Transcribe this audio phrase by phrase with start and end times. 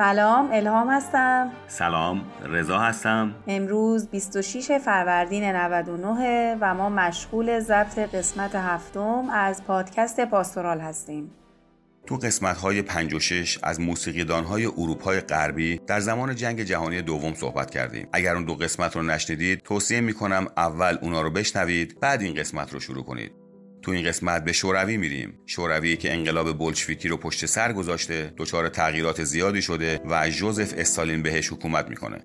[0.00, 1.50] سلام الهام هستم.
[1.68, 3.34] سلام رضا هستم.
[3.46, 11.30] امروز 26 فروردین 99 و ما مشغول ضبط قسمت هفتم از پادکست پاستورال هستیم.
[12.06, 17.02] تو قسمت های 5 و 6 از موسیقیدان های اروپای غربی در زمان جنگ جهانی
[17.02, 18.08] دوم صحبت کردیم.
[18.12, 22.72] اگر اون دو قسمت رو نشنیدید توصیه می‌کنم اول اونا رو بشنوید بعد این قسمت
[22.72, 23.39] رو شروع کنید.
[23.82, 28.68] تو این قسمت به شوروی میریم شوروی که انقلاب بولشویکی رو پشت سر گذاشته دچار
[28.68, 32.24] تغییرات زیادی شده و جوزف استالین بهش حکومت می‌کنه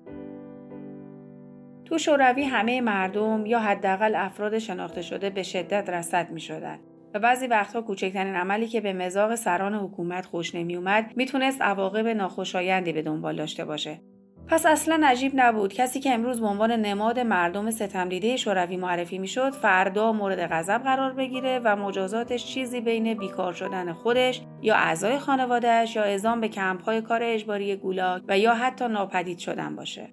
[1.84, 6.78] تو شوروی همه مردم یا حداقل افراد شناخته شده به شدت رصد می شدن.
[7.14, 12.06] و بعضی وقتها کوچکترین عملی که به مزاق سران حکومت خوش نمی اومد می‌تونست عواقب
[12.06, 14.00] ناخوشایندی به دنبال داشته باشه.
[14.48, 15.72] پس اصلا عجیب نبود.
[15.72, 21.12] کسی که امروز به عنوان نماد مردم ستمدیده شوروی معرفی می‌شد فردا مورد غضب قرار
[21.12, 27.00] بگیره و مجازاتش چیزی بین بیکار شدن خودش یا اعضای خانوادهش یا اعزام به کمپهای
[27.00, 30.08] کار اجباری گولاگ و یا حتی ناپدید شدن باشه.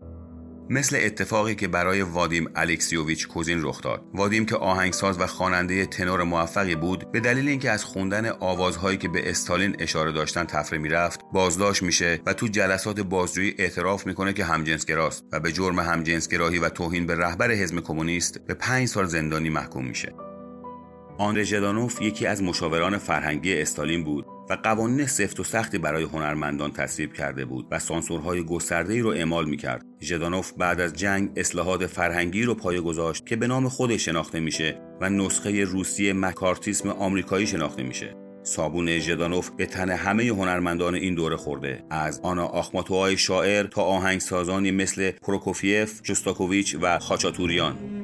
[0.69, 4.01] مثل اتفاقی که برای وادیم الکسیوویچ کوزین رخ داد.
[4.13, 9.07] وادیم که آهنگساز و خواننده تنور موفقی بود به دلیل اینکه از خوندن آوازهایی که
[9.07, 14.45] به استالین اشاره داشتن تفره می‌رفت بازداشت میشه و تو جلسات بازجویی اعتراف می‌کنه که
[14.45, 19.49] همجنسگراست و به جرم همجنسگراهی و توهین به رهبر حزب کمونیست به پنج سال زندانی
[19.49, 20.13] محکوم میشه.
[21.17, 24.25] آندره ژدانوف یکی از مشاوران فرهنگی استالین بود.
[24.49, 29.45] و قوانین سفت و سختی برای هنرمندان تصویب کرده بود و سانسورهای گسترده‌ای رو اعمال
[29.45, 29.85] می‌کرد.
[30.01, 34.81] ژدانوف بعد از جنگ اصلاحات فرهنگی رو پایه گذاشت که به نام خودش شناخته میشه
[35.01, 38.15] و نسخه روسی مکارتیسم آمریکایی شناخته میشه.
[38.43, 44.71] صابون ژدانوف به تن همه هنرمندان این دوره خورده از آنا آخماتوهای شاعر تا آهنگسازانی
[44.71, 48.02] مثل پروکوفیف، جستاکوویچ و خاچاتوریان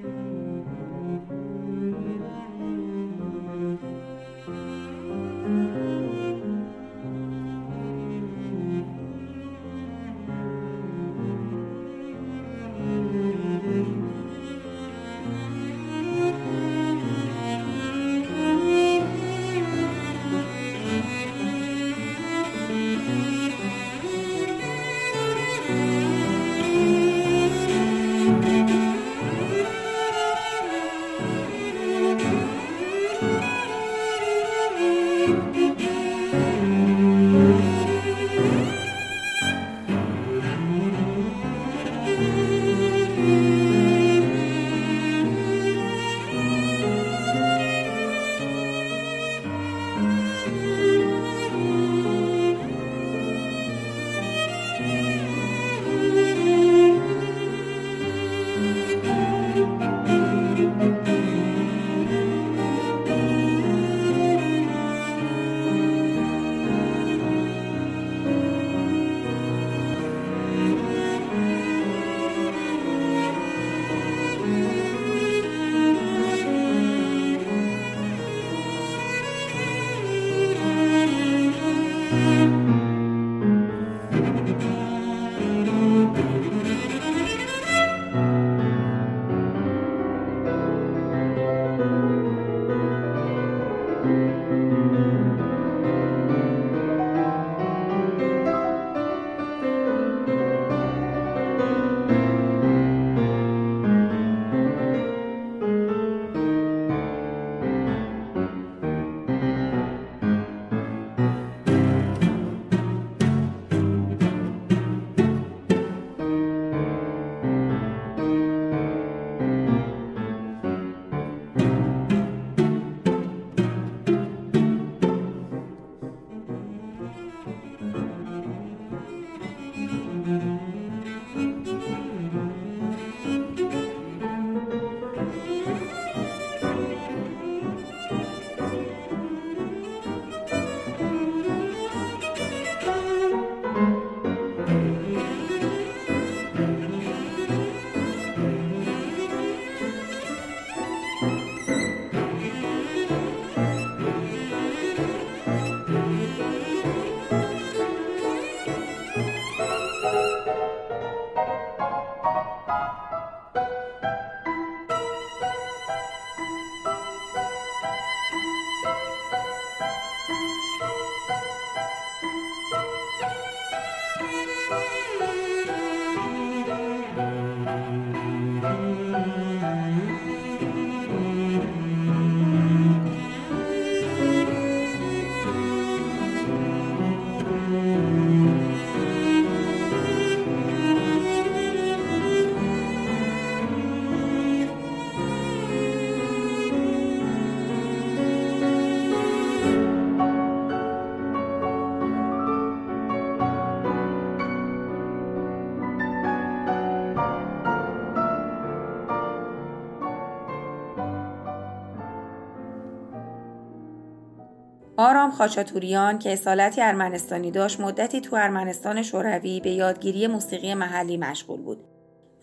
[215.10, 221.62] آرام خاچاتوریان که اصالتی ارمنستانی داشت مدتی تو ارمنستان شوروی به یادگیری موسیقی محلی مشغول
[221.62, 221.84] بود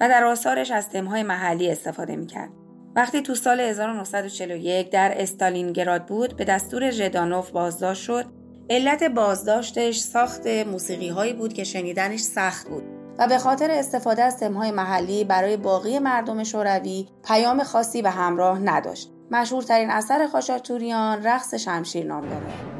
[0.00, 2.50] و در آثارش از تمهای محلی استفاده می‌کرد.
[2.96, 8.24] وقتی تو سال 1941 در استالینگراد بود به دستور ژدانوف بازداشت شد
[8.70, 12.82] علت بازداشتش ساخت موسیقی هایی بود که شنیدنش سخت بود
[13.18, 18.58] و به خاطر استفاده از تمهای محلی برای باقی مردم شوروی پیام خاصی به همراه
[18.58, 19.15] نداشت.
[19.30, 22.75] مشهورترین اثر خاشاتوریان رقص شمشیر نام داره.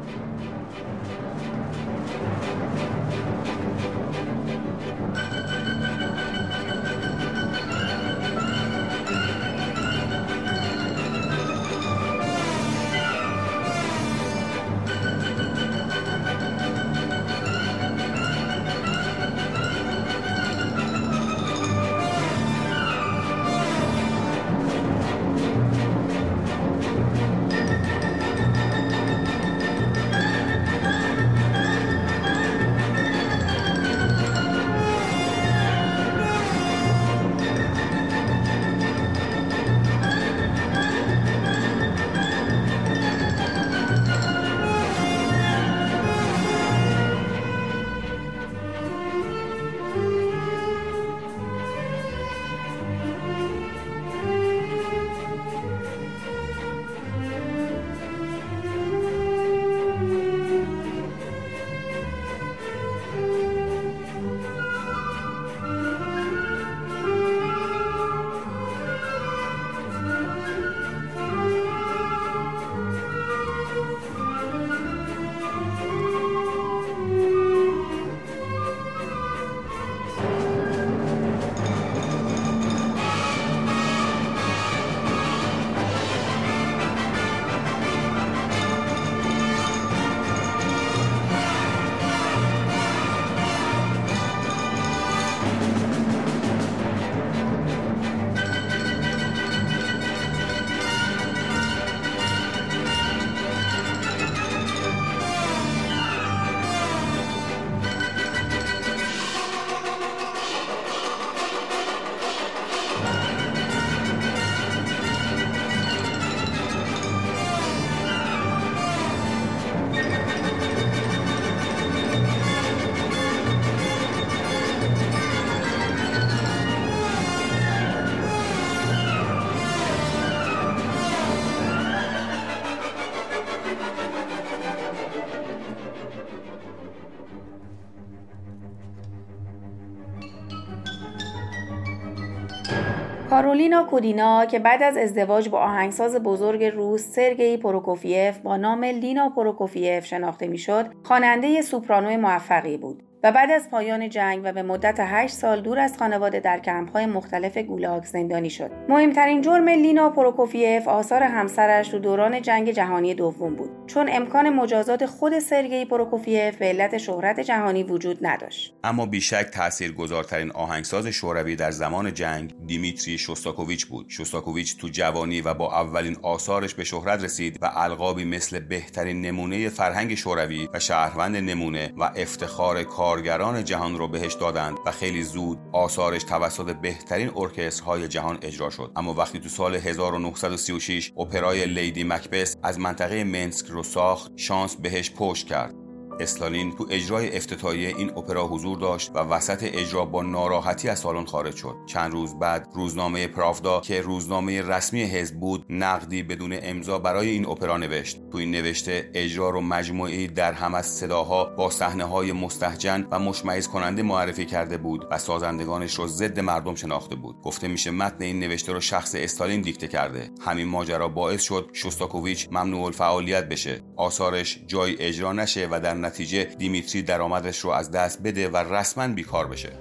[143.37, 149.29] کارولینا کودینا که بعد از ازدواج با آهنگساز بزرگ روس سرگئی پروکوفیف با نام لینا
[149.29, 153.03] پروکوفیف شناخته می‌شد خواننده سوپرانو موفقی بود.
[153.31, 157.57] بعد از پایان جنگ و به مدت 8 سال دور از خانواده در کمپ‌های مختلف
[157.57, 158.71] گولاگ زندانی شد.
[158.89, 165.05] مهمترین جرم لینا پروکوفیف آثار همسرش تو دوران جنگ جهانی دوم بود چون امکان مجازات
[165.05, 168.73] خود سرگئی پروکوفیف به علت شهرت جهانی وجود نداشت.
[168.83, 174.05] اما بیشک تاثیرگذارترین آهنگساز شوروی در زمان جنگ دیمیتری شوستاکوویچ بود.
[174.09, 179.69] شوستاکوویچ تو جوانی و با اولین آثارش به شهرت رسید و القابی مثل بهترین نمونه
[179.69, 185.23] فرهنگ شوروی و شهروند نمونه و افتخار کار کارگران جهان رو بهش دادند و خیلی
[185.23, 188.91] زود آثارش توسط بهترین ارکسترهای جهان اجرا شد.
[188.95, 195.11] اما وقتی تو سال 1936 اپرای لیدی مکبس از منطقه منسک رو ساخت شانس بهش
[195.11, 195.75] پشت کرد.
[196.19, 201.25] استالین تو اجرای افتتاحیه این اپرا حضور داشت و وسط اجرا با ناراحتی از سالن
[201.25, 201.75] خارج شد.
[201.85, 207.45] چند روز بعد روزنامه پرافدا که روزنامه رسمی حزب بود نقدی بدون امضا برای این
[207.45, 208.29] اپرا نوشت.
[208.31, 213.19] تو این نوشته اجرا رو مجموعی در هم از صداها با صحنه های مستهجن و
[213.19, 217.41] مشمئز کننده معرفی کرده بود و سازندگانش رو ضد مردم شناخته بود.
[217.41, 220.31] گفته میشه متن این نوشته رو شخص استالین دیکته کرده.
[220.41, 223.81] همین ماجرا باعث شد شوستاکوویچ ممنوع الفعالیت بشه.
[223.95, 229.07] آثارش جای اجرا نشه و در نتیجه دیمیتری درآمدش رو از دست بده و رسما
[229.07, 229.71] بیکار بشه.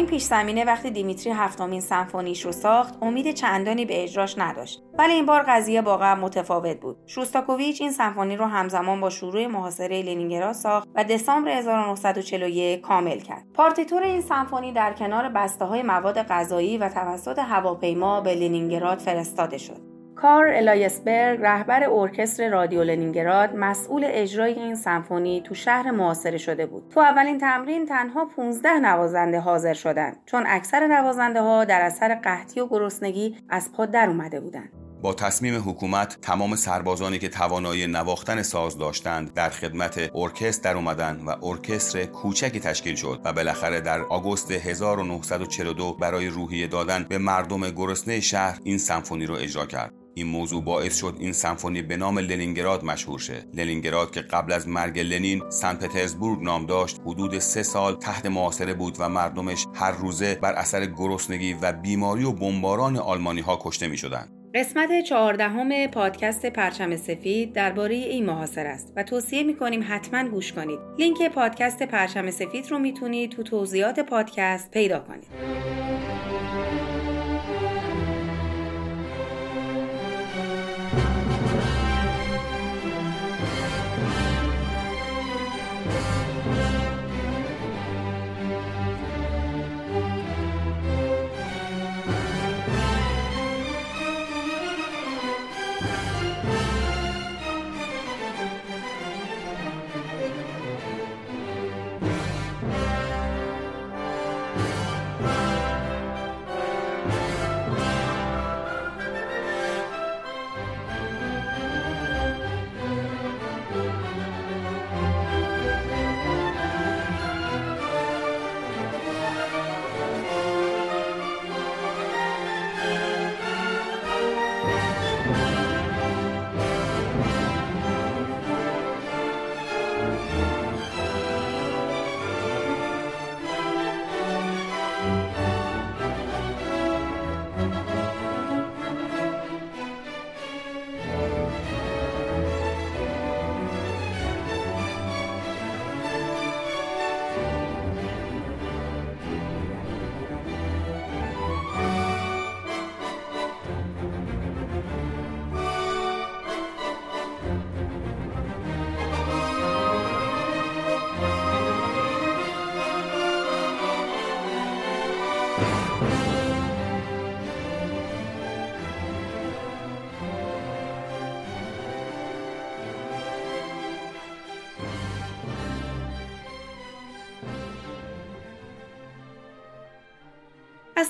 [0.00, 4.82] این پیش زمینه وقتی دیمیتری هفتمین سمفونیش رو ساخت امید چندانی به اجراش نداشت.
[4.98, 6.96] ولی این بار قضیه واقعا متفاوت بود.
[7.06, 13.46] شوستاکوویچ این سمفونی رو همزمان با شروع محاصره لنینگراد ساخت و دسامبر 1941 کامل کرد.
[13.54, 19.58] پارتیتور این سمفونی در کنار بسته های مواد غذایی و توسط هواپیما به لنینگراد فرستاده
[19.58, 19.99] شد.
[20.22, 26.88] کارل الیاسبرگ رهبر ارکستر رادیو لنینگراد مسئول اجرای این سمفونی تو شهر محاصره شده بود.
[26.94, 32.60] تو اولین تمرین تنها 15 نوازنده حاضر شدند چون اکثر نوازنده ها در اثر قحطی
[32.60, 34.72] و گرسنگی از پا در اومده بودند.
[35.02, 41.20] با تصمیم حکومت تمام سربازانی که توانایی نواختن ساز داشتند در خدمت ارکستر در اومدن
[41.26, 47.70] و ارکستر کوچکی تشکیل شد و بالاخره در آگوست 1942 برای روحیه دادن به مردم
[47.70, 49.99] گرسنه شهر این سمفونی رو اجرا کرد.
[50.14, 54.68] این موضوع باعث شد این سمفونی به نام لنینگراد مشهور شه لنینگراد که قبل از
[54.68, 59.92] مرگ لنین سن پترزبورگ نام داشت حدود سه سال تحت محاصره بود و مردمش هر
[59.92, 64.28] روزه بر اثر گرسنگی و بیماری و بمباران آلمانی ها کشته می شدن.
[64.54, 70.52] قسمت چهاردهم پادکست پرچم سفید درباره این محاصره است و توصیه می کنیم حتما گوش
[70.52, 70.78] کنید.
[70.98, 75.79] لینک پادکست پرچم سفید رو می‌تونید تو توضیحات پادکست پیدا کنید.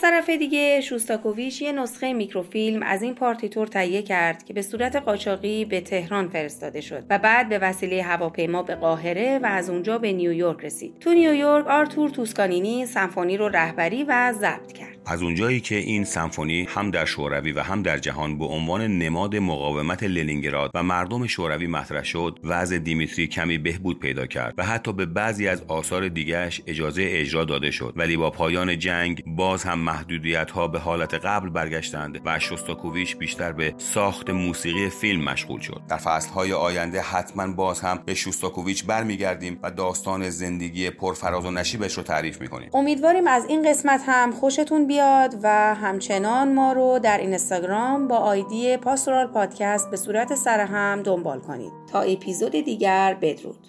[0.01, 5.65] طرف دیگه شوستاکوویچ یه نسخه میکروفیلم از این پارتیتور تهیه کرد که به صورت قاچاقی
[5.65, 10.13] به تهران فرستاده شد و بعد به وسیله هواپیما به قاهره و از اونجا به
[10.13, 10.99] نیویورک رسید.
[11.01, 15.00] تو نیویورک آرتور توسکانینی سمفونی رو رهبری و ضبط کرد.
[15.07, 19.37] از اونجایی که این سمفونی هم در شوروی و هم در جهان به عنوان نماد
[19.37, 24.93] مقاومت لنینگراد و مردم شوروی مطرح شد وضع دیمیتری کمی بهبود پیدا کرد و حتی
[24.93, 27.93] به بعضی از آثار دیگرش اجازه اجرا داده شد.
[27.97, 33.53] ولی با پایان جنگ باز هم محدودیت ها به حالت قبل برگشتند و شوستاکوویچ بیشتر
[33.53, 35.83] به ساخت موسیقی فیلم مشغول شد.
[35.89, 41.51] در فصل های آینده حتما باز هم به شوستاکوویچ برمیگردیم و داستان زندگی پرفراز و
[41.51, 42.71] نشیبش رو تعریف می‌کنیم.
[42.75, 48.77] امیدواریم از این قسمت هم خوشتون بیاد و همچنان ما رو در اینستاگرام با آیدی
[48.77, 51.73] پاستورال پادکست به صورت سرهم دنبال کنید.
[51.93, 53.67] تا اپیزود دیگر بدرود.